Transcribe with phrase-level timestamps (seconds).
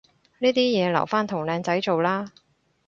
[0.39, 2.31] 呢啲嘢留返同靚仔做啦